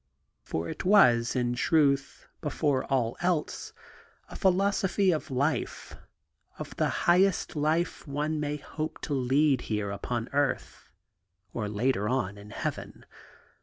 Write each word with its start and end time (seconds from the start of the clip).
For 0.41 0.67
it 0.67 0.83
was, 0.83 1.35
in 1.35 1.53
truth, 1.53 2.27
before 2.41 2.85
all 2.85 3.15
else, 3.19 3.71
a 4.29 4.35
philosophy 4.35 5.11
of 5.11 5.29
life, 5.29 5.95
of 6.57 6.75
the 6.77 6.89
highest 7.05 7.55
life 7.55 8.07
one 8.07 8.39
may 8.39 8.55
hope 8.57 8.99
to 9.01 9.13
lead 9.13 9.61
here 9.69 9.91
upon 9.91 10.27
earth, 10.33 10.89
or 11.53 11.69
later 11.69 12.09
on 12.09 12.39
in 12.39 12.49
heaven. 12.49 13.05